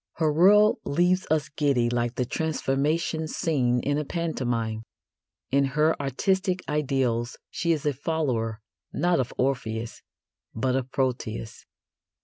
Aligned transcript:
Her 0.13 0.33
world 0.33 0.79
leaves 0.83 1.27
us 1.29 1.47
giddy 1.49 1.87
like 1.87 2.15
the 2.15 2.25
transformation 2.25 3.27
scene 3.27 3.79
in 3.81 3.99
a 3.99 4.03
pantomime. 4.03 4.81
In 5.51 5.63
her 5.77 5.95
artistic 6.01 6.63
ideals 6.67 7.37
she 7.51 7.71
is 7.71 7.85
a 7.85 7.93
follower, 7.93 8.61
not 8.91 9.19
of 9.19 9.31
Orpheus, 9.37 10.01
but 10.55 10.75
of 10.75 10.91
Proteus. 10.91 11.67